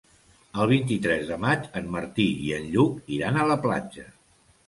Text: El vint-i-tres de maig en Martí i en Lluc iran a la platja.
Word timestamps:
El 0.61 0.69
vint-i-tres 0.69 1.27
de 1.33 1.37
maig 1.43 1.67
en 1.81 1.91
Martí 1.97 2.25
i 2.47 2.49
en 2.59 2.65
Lluc 2.77 3.13
iran 3.19 3.37
a 3.43 3.47
la 3.53 3.59
platja. 3.67 4.09